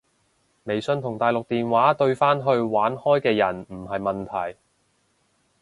[0.63, 4.57] 微信同大陸電話對返去玩開嘅人唔係問題